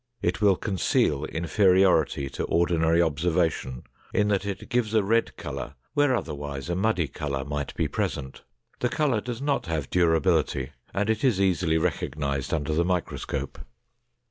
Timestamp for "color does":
8.89-9.43